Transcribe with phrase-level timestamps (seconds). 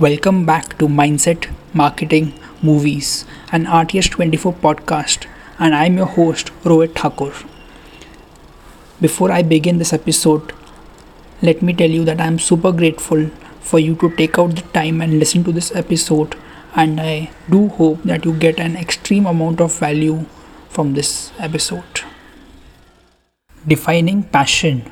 [0.00, 5.26] Welcome back to Mindset, Marketing, Movies, an RTS24 podcast,
[5.58, 7.34] and I'm your host, Rohit Thakur.
[8.98, 10.54] Before I begin this episode,
[11.42, 13.26] let me tell you that I'm super grateful
[13.60, 16.34] for you to take out the time and listen to this episode,
[16.74, 20.24] and I do hope that you get an extreme amount of value
[20.70, 22.04] from this episode.
[23.68, 24.90] Defining passion.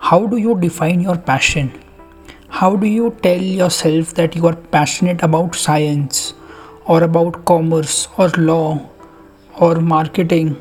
[0.00, 1.83] How do you define your passion?
[2.64, 6.32] How do you tell yourself that you are passionate about science
[6.86, 8.88] or about commerce or law
[9.58, 10.56] or marketing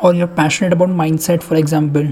[0.00, 2.08] or you're passionate about mindset, for example?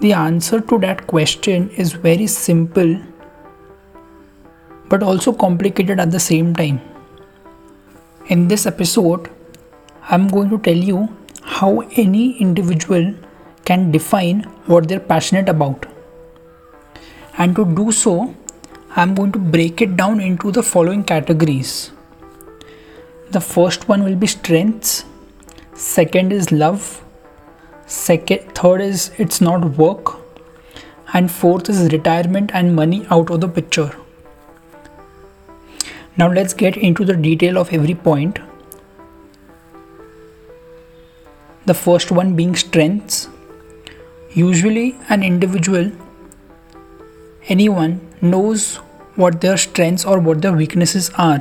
[0.00, 3.00] The answer to that question is very simple
[4.90, 6.78] but also complicated at the same time.
[8.26, 9.30] In this episode,
[10.10, 11.08] I'm going to tell you
[11.42, 13.14] how any individual
[13.64, 15.87] can define what they're passionate about
[17.38, 18.34] and to do so
[18.96, 21.92] I'm going to break it down into the following categories.
[23.30, 25.04] The first one will be strengths,
[25.74, 27.04] second is love,
[27.86, 30.16] second third is it's not work
[31.12, 33.94] and fourth is retirement and money out of the picture.
[36.16, 38.40] Now let's get into the detail of every point.
[41.66, 43.28] The first one being strengths.
[44.32, 45.92] Usually an individual
[47.48, 48.76] anyone knows
[49.16, 51.40] what their strengths or what their weaknesses are.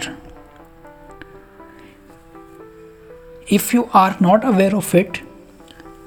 [3.48, 5.22] If you are not aware of it,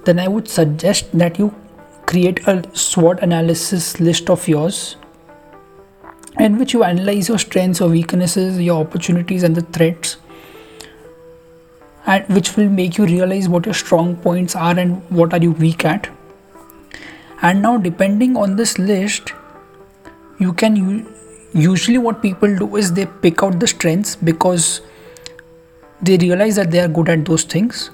[0.05, 1.55] then I would suggest that you
[2.07, 4.97] create a SWOT analysis list of yours
[6.39, 10.17] in which you analyze your strengths or weaknesses, your opportunities, and the threats,
[12.07, 15.53] and which will make you realize what your strong points are and what are you
[15.53, 16.09] weak at.
[17.43, 19.33] And now, depending on this list,
[20.41, 21.07] you can
[21.53, 24.81] usually what people do is they pick out the strengths because
[26.01, 27.91] they realize that they are good at those things.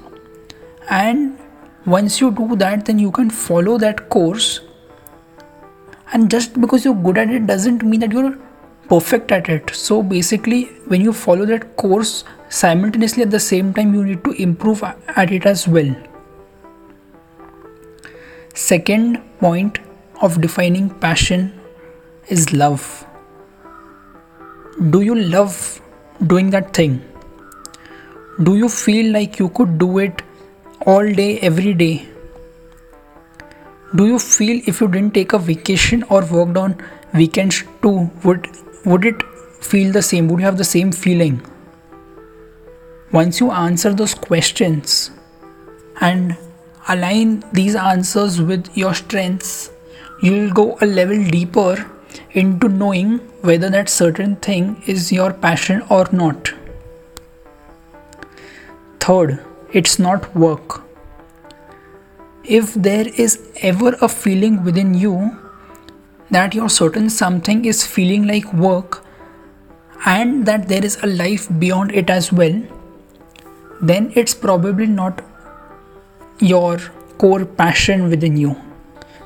[0.89, 1.39] And
[1.84, 4.61] once you do that then you can follow that course.
[6.12, 8.39] And just because you're good at it doesn't mean that you're
[8.89, 9.75] perfect at it.
[9.75, 14.31] So basically when you follow that course simultaneously at the same time you need to
[14.41, 15.95] improve at it as well.
[18.55, 19.81] Second point
[20.23, 21.53] of defining passion
[22.29, 23.07] is love.
[24.91, 25.81] Do you love
[26.27, 27.03] doing that thing?
[28.43, 30.23] Do you feel like you could do it
[30.85, 32.07] all day, every day?
[33.95, 36.77] Do you feel if you didn't take a vacation or worked on
[37.15, 38.49] weekends too, would
[38.85, 39.23] would it
[39.61, 40.29] feel the same?
[40.29, 41.41] Would you have the same feeling?
[43.13, 45.11] Once you answer those questions
[46.01, 46.37] and
[46.89, 49.71] align these answers with your strengths,
[50.21, 51.91] you'll go a level deeper
[52.37, 56.53] into knowing whether that certain thing is your passion or not.
[59.01, 59.43] Third,
[59.73, 60.83] it's not work.
[62.45, 65.37] If there is ever a feeling within you
[66.31, 69.03] that your certain something is feeling like work
[70.05, 72.61] and that there is a life beyond it as well,
[73.81, 75.23] then it's probably not
[76.41, 76.79] your
[77.19, 78.55] core passion within you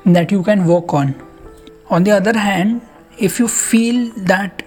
[0.06, 1.14] that you can work on.
[1.88, 2.82] On the other hand,
[3.20, 4.62] if you feel that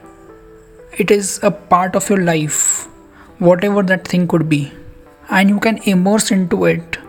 [0.98, 2.88] it is a part of your life,
[3.40, 4.72] whatever that thing could be,
[5.30, 7.00] and you can immerse into it,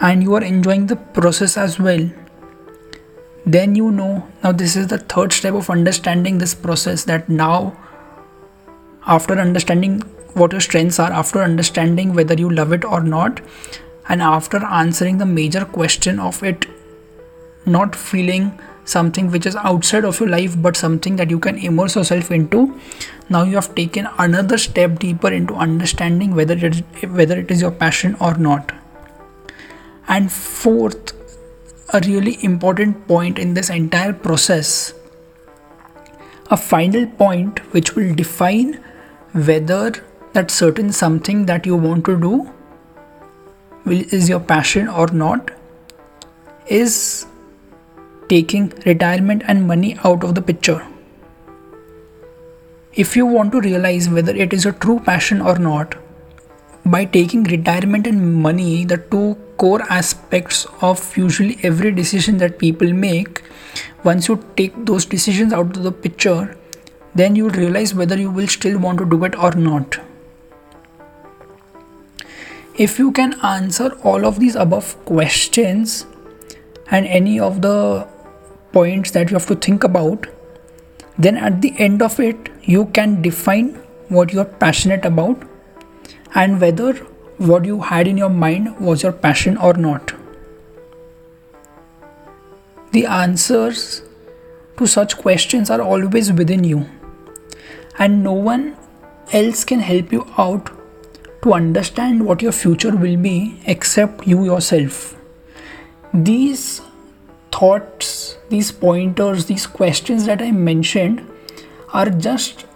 [0.00, 2.08] and you are enjoying the process as well,
[3.44, 7.76] then you know now this is the third step of understanding this process that now,
[9.06, 10.00] after understanding
[10.32, 13.40] what your strengths are, after understanding whether you love it or not,
[14.08, 16.66] and after answering the major question of it
[17.66, 21.96] not feeling something which is outside of your life but something that you can immerse
[21.96, 22.78] yourself into.
[23.28, 27.60] Now you have taken another step deeper into understanding whether it is whether it is
[27.60, 28.72] your passion or not.
[30.08, 31.12] And fourth
[31.92, 34.94] a really important point in this entire process
[36.50, 38.74] a final point which will define
[39.32, 39.92] whether
[40.32, 42.52] that certain something that you want to do
[43.84, 45.50] will, is your passion or not
[46.66, 47.26] is
[48.32, 50.86] taking retirement and money out of the picture.
[52.94, 55.96] If you want to realize whether it is a true passion or not,
[56.84, 62.92] by taking retirement and money, the two core aspects of usually every decision that people
[62.92, 63.42] make,
[64.02, 66.56] once you take those decisions out of the picture,
[67.14, 69.98] then you will realize whether you will still want to do it or not.
[72.78, 76.06] If you can answer all of these above questions
[76.90, 78.08] and any of the
[78.72, 80.26] points that you have to think about,
[81.18, 83.74] then at the end of it, you can define
[84.08, 85.42] what you're passionate about
[86.34, 86.94] and whether
[87.38, 90.12] what you had in your mind was your passion or not.
[92.92, 94.02] The answers
[94.78, 96.86] to such questions are always within you,
[97.98, 98.76] and no one
[99.32, 100.70] else can help you out
[101.42, 105.16] to understand what your future will be except you yourself.
[106.12, 106.82] These
[107.52, 108.09] thoughts,
[108.50, 111.26] these pointers, these questions that I mentioned
[111.92, 112.66] are just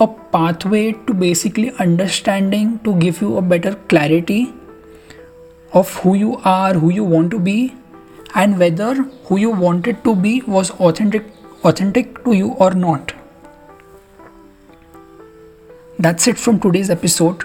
[0.00, 4.52] a pathway to basically understanding to give you a better clarity
[5.72, 7.74] of who you are, who you want to be,
[8.34, 11.24] and whether who you wanted to be was authentic
[11.64, 13.12] authentic to you or not.
[15.98, 17.44] That's it from today's episode.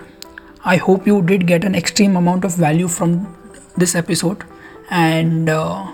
[0.63, 3.35] I hope you did get an extreme amount of value from
[3.75, 4.43] this episode,
[4.91, 5.92] and uh,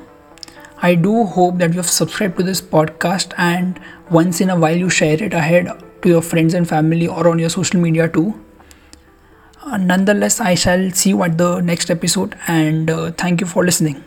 [0.81, 3.79] I do hope that you have subscribed to this podcast and
[4.09, 5.67] once in a while you share it ahead
[6.01, 8.39] to your friends and family or on your social media too.
[9.61, 13.65] Uh, nonetheless, I shall see you at the next episode and uh, thank you for
[13.65, 14.03] listening.